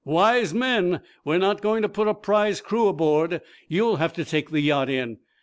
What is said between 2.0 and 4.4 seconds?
a prize crew aboard. You'll have to